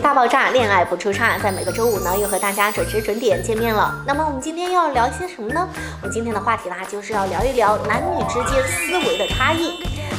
[0.00, 3.94] 大爆炸，恋爱不出岔，在每个周五呢，又和大家准时准点见面了。
[4.06, 5.68] 那么我们今天要聊些什么呢？
[6.00, 9.72] 我们今天的话题啦，就是要聊一聊男女之间思维的差异。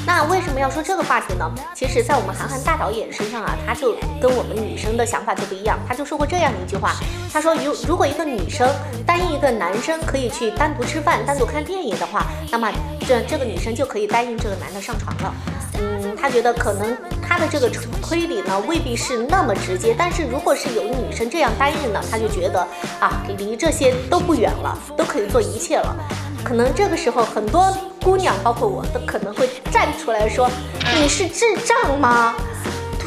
[0.06, 1.52] 那为什么要说这个话题呢？
[1.74, 5.80] 其实，在我们韩寒大导演身上啊，他就跟我们女生的想法就不一样。
[5.88, 6.94] 他就说过这样一句话，
[7.34, 8.70] 他说，如如果一个女生
[9.06, 12.72] 答应一个男生可以去单独吃饭、单独看电影的话，那么
[13.08, 15.34] 这这个女生就可以答应这个男的上床了。
[15.80, 17.70] 嗯，他觉得可能他的这个
[18.02, 22.60] 推理呢未必是那么直接，但是如果是有女生这样答应呢，他就觉得
[23.00, 25.96] 啊，离这些都不远了，都可以做一切了。
[26.46, 30.48] 可能这个时候很多姑娘，包括我都可能会站出来说
[30.96, 32.36] ：“你是智障吗？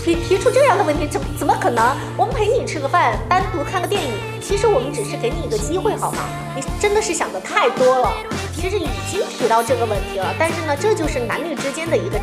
[0.03, 1.97] 提提出这样的问题，怎怎么可能？
[2.17, 4.11] 我们陪你吃个饭，单独看个电影，
[4.43, 6.19] 其实我们只是给你一个机会，好吗？
[6.57, 8.13] 你真的是想的太多了。
[8.57, 12.19] 其实已经提到这个问题了，但是呢，这就是男女之间的一个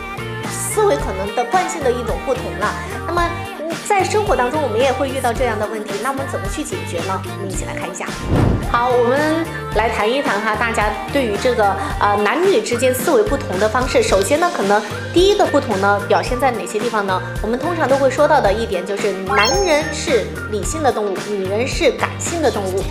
[0.51, 2.73] 思维可能的惯性的一种不同了。
[3.07, 3.23] 那么。
[3.87, 7.21] 在生活当中，我们也会遇到这样的问题，那我们怎么去解决呢？
[7.23, 8.05] 我们一起来看一下。
[8.71, 14.01] 好，我们来谈一谈哈，大家对于这个呃男女之间思维不同的方式。
[14.01, 14.81] 首先呢，可能
[15.13, 17.21] 第一个不同呢，表现在哪些地方呢？
[17.43, 22.83] 我们通常都会说到的一点就是，男人是理性的动物，女人是感性的动物。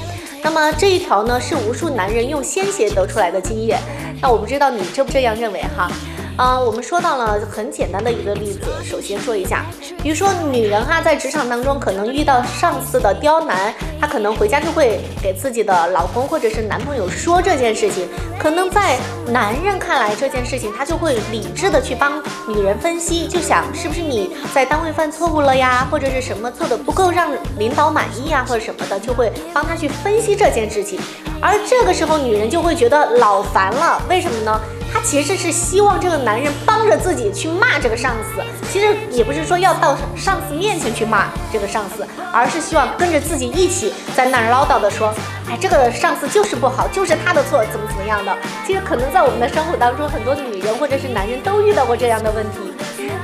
[0.43, 3.81] 那么这一条呢，是无数男人用鲜血得出来的经验。
[4.23, 5.91] 那我不知道你这不这样认为哈？
[6.37, 9.65] 啊，我们说到了很简单的一个例子，首先说一下，
[10.03, 30.99] 比如说女人哈，在职场当中可能遇到上司的刁难，她可能回家就会给自己的老公或者是男朋友说这件事情，可能在男人看来这件事情，他就会理智的去帮女人分析，就想是不是你在单位犯错误了呀，或者是什么做的不够让领导满意呀，或者什么的，就会帮他去分析这件事情，
[31.45, 34.59] 而这个时候女人就会觉得老烦了，为什么呢？
[34.91, 38.43] 她其实是希望这个男人帮着自己去骂这个上司，
[38.73, 45.13] 其实也不是说要到上司面前去骂这个上司，而是希望跟着自己一起在那儿唠叨的说，
[45.47, 48.35] 哎，这个上司就是不好，就是他的错，怎么怎么样的。
[48.67, 52.73] 其实可能在我们的生活当中，很多女人或者是男人都遇到过这样的问题。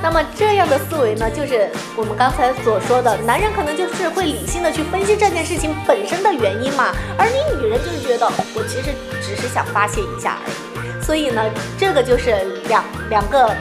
[0.03, 11.03] 那么这样的思维呢，就是我们刚才所说的，男人可能就是会理性的去分析这件事情本身的原因嘛，而你女人就是觉得我其实只是想发泄一下而已。
[11.03, 11.43] 所以呢，
[11.79, 13.55] 这个就是两两个，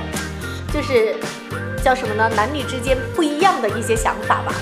[0.73, 1.15] 就是
[1.83, 2.29] 叫什么呢？
[2.35, 4.53] 男女之间不一样的一些想法吧。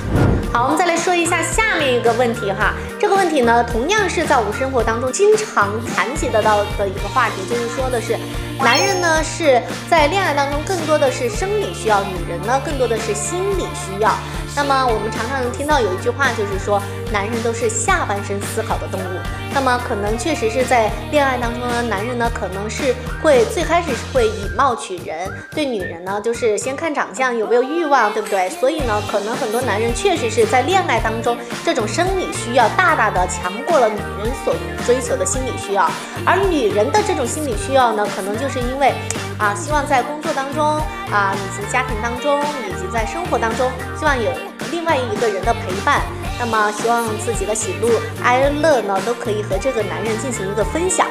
[0.58, 2.74] 好，我们再来说一下下面一个问题哈。
[3.00, 8.18] 这个问题呢，同样是在我们生活当中经常谈及得到的一个话题，就是说的是，
[8.58, 14.12] 男人呢是在恋爱当中更多的是生理需要，女人呢更多的是心理需要。
[14.58, 16.82] 那么我们常常能听到有一句话，就是说
[17.14, 19.20] 男人都是下半身思考的动物。
[19.54, 28.50] 那么可能确实是在恋爱当中呢，男人呢可能是会最开始是会以貌取人，对女人呢就是先看长相有没有欲望，对不对？
[28.50, 34.56] 所以呢，可能很多男人确实是在恋爱当中，这种生理需要大大的强过了女人所
[34.88, 35.88] 追求的心理需要。
[36.26, 38.92] 而女人的这种心理需要呢，可能就是因为
[39.38, 40.64] 啊，希望在工作当中
[41.12, 44.32] 啊，以及家庭当中，以及在生活当中，希望有。
[44.70, 46.02] 另外一个人的陪伴，
[46.38, 47.88] 那么希望自己的喜怒
[48.22, 51.08] 哀乐呢，都可以和这个男人进行一个分享。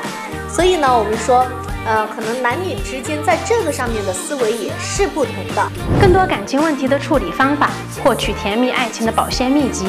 [0.47, 1.47] 所以呢，我们说，
[1.87, 5.67] 呃，可能男女之间在这个上面的思维也是不同的。
[5.99, 7.71] 更多感情问题的处理方法，
[8.05, 9.87] 获取甜蜜爱情的保鲜秘籍，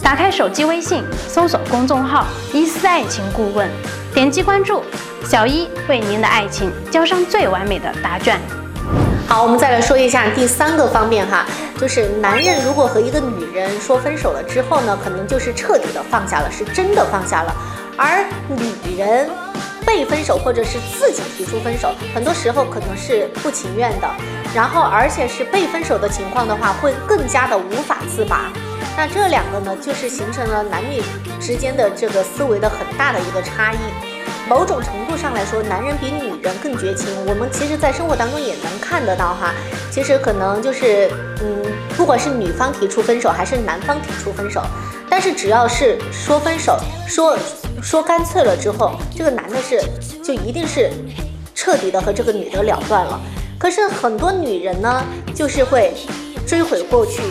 [0.00, 3.68] 打开手机微信，搜索公众号“伊思爱情顾问”，
[4.14, 4.82] 点击关注，
[5.24, 8.40] 小一为您的爱情交上最完美的答卷。
[9.28, 11.44] 好，我们再来说一下第三个方面哈，
[11.78, 17.54] 就是男人如果和一个女人说分手了之后呢，可能就是彻底的放下了，是真的放下了。
[17.96, 19.28] 而女人
[19.84, 24.08] 被分手或者是自己提出分手，很多时候可能是不情愿的，
[24.54, 28.50] 然后而且是被分手的情况的话，会更加的无法自拔。
[28.98, 31.00] 那这两个呢，就是形成了男女
[31.40, 33.76] 之间的这个思维的很大的一个差异。
[34.48, 37.06] 某种程度上来说，男人比女人更绝情。
[37.24, 39.54] 我们其实，在生活当中也能看得到哈。
[39.88, 41.08] 其实可能就是，
[41.40, 41.62] 嗯，
[41.96, 44.64] 不管是女方提出分手，还是男方提出分手，
[45.08, 47.38] 但是只要是说分手，说
[47.80, 49.80] 说干脆了之后，这个男的是
[50.24, 50.90] 就一定是
[51.54, 53.20] 彻底的和这个女的了断了。
[53.60, 55.94] 可是很多女人呢，就是会
[56.44, 57.22] 追悔过去，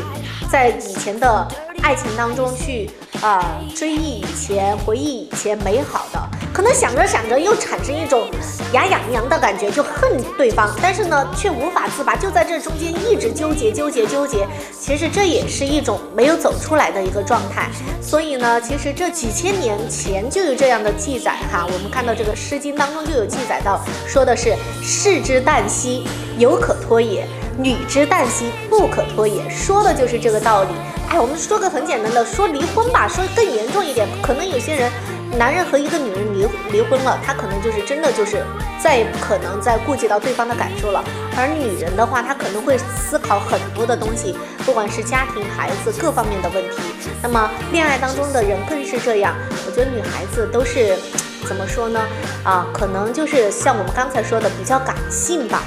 [0.51, 1.47] 在以前的
[1.81, 2.89] 爱情当中去
[3.21, 6.19] 啊追忆以前，回忆以前美好的。
[6.53, 8.27] 可能想着想着又产生一种
[8.73, 14.47] 牙痒痒的感觉，就恨对方，但是呢却无法自拔，就在这中间一直纠结纠结纠结。
[14.79, 17.69] 其实这也是一种没有走出来的一个状态。
[18.01, 26.07] 所以呢，其实这几千年前就有这样的记载哈，我们看到这个《诗经》当中就有记载到，说的是“士之旦夕，
[26.39, 27.27] 犹可脱也”。
[27.57, 30.69] 女之旦夕，不可拖延，说的就是这个道理。
[31.09, 34.91] 哎，我们说个很简单的，说离婚吧，说更严重一点，可能有些人。
[35.37, 38.41] 男人和一个女人离离婚了，他可能就是真的就是
[38.81, 41.03] 再也不可能再顾及到对方的感受了。
[41.35, 46.77] 而女人的话，她可能会思考很多的东西，不管是家庭、孩子各方面的问题。
[47.21, 49.35] 那么恋爱当中的人更是这样。
[49.65, 50.95] 我觉得女孩子都是
[51.45, 51.99] 怎么说呢？
[52.43, 55.61] 啊，可能就是像我们刚才说的比较感性吧。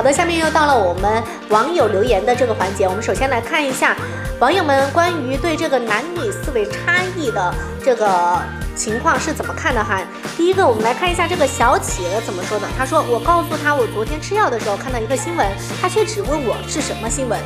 [0.00, 2.88] 好的，下面又到了我们网友留言的这个环节。
[2.88, 3.94] 我们首先来看一下
[4.38, 7.54] 网友们关于对这个男女思维差异的
[7.84, 8.40] 这个。
[8.74, 10.00] 情况是怎么看的哈？
[10.38, 12.66] 第一个，我们来看一下这个小企鹅怎么说的。
[12.78, 15.46] 他说：“我告诉他，我昨天吃药的时候看到一个新闻，
[15.82, 17.38] 他却只问我是什么新闻。”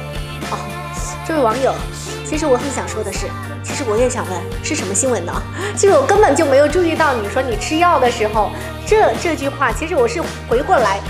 [0.53, 0.59] 哦，
[1.27, 1.75] 这位网友，
[2.25, 3.27] 其实我很想说的是，
[3.65, 5.33] 其实我也想问是什么新闻呢？
[5.75, 8.53] 其实我根本就没有注意到你说你吃药的时候
[8.87, 9.73] 这这句话。
[9.73, 11.01] 其实我是回过来。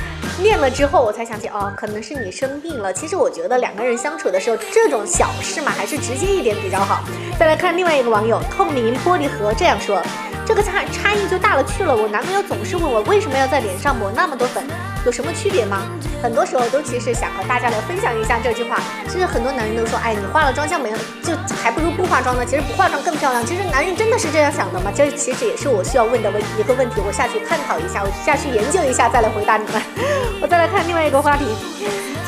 [0.41, 2.93] 念了之后，我才想起哦，可能是你生病了。
[2.93, 7.05] 其实我觉得两个人相处的时候，这种小事嘛，还是直接一点比较好。
[7.38, 10.03] 再来看另外一个网友透明玻璃盒这样说。
[10.46, 11.94] 这个差差异就大了去了。
[11.96, 14.62] 我男朋友总是问我为什么要在脸上抹那么多粉，
[15.06, 15.82] 有什么区别吗？
[16.23, 18.79] 很多时候都其实想和大家来分享一下这句话。
[19.08, 22.44] 其实很多男人都说，哎，你化了妆像没有，就还不如不化妆呢。
[22.44, 23.44] 其实不化妆更漂亮。
[23.44, 24.93] 其实男人真的是这样想的吗？
[24.94, 27.00] 这其实也是我需要问的问一个问题。
[27.05, 29.82] 我下去探讨一下，我下去研究一下再来回答你们。
[30.43, 31.44] 我再来看另外一个话题。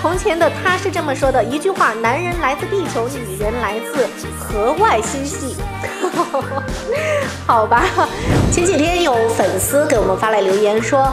[0.00, 4.08] 从前的他是这么说的一句话：男人来自地球，女人来自
[4.38, 5.56] 河外星系。
[7.46, 7.84] 好吧，
[8.52, 11.12] 前几天有粉丝给我们发来留言说，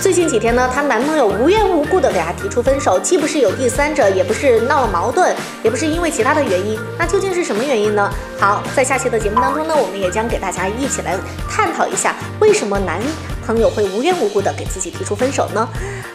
[0.00, 8.10] 最近几天呢，她男朋友无缘无故的给她提出分手，既不是有第三者，也不是闹了矛盾，也不是因为其他的原因，那究竟是什么原因呢？
[8.38, 11.16] 好，在下期的节目当中呢，我们也将给大家一起来
[11.48, 13.00] 探讨一下，为什么男
[13.46, 15.68] 朋友会无缘无故的给自己提出分手呢？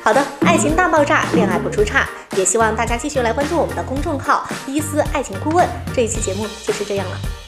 [0.03, 7.44] 好的，爱情大爆炸，恋爱不出差，也希望大家继续来关注我们的公众号伊思爱情顾问，这一期节目就是这样了。